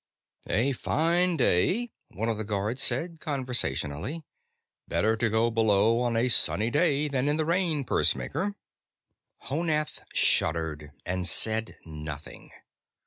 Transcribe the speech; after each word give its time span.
"A 0.49 0.71
fine 0.71 1.37
day," 1.37 1.91
one 2.07 2.27
of 2.27 2.39
the 2.39 2.43
guards 2.43 2.81
said, 2.81 3.19
conversationally. 3.19 4.23
"Better 4.87 5.15
to 5.15 5.29
go 5.29 5.51
below 5.51 5.99
on 6.01 6.17
a 6.17 6.27
sunny 6.27 6.71
day 6.71 7.07
than 7.07 7.29
in 7.29 7.37
the 7.37 7.45
rain, 7.45 7.83
pursemaker." 7.85 8.55
Honath 9.43 10.01
shuddered 10.11 10.89
and 11.05 11.27
said 11.27 11.77
nothing. 11.85 12.49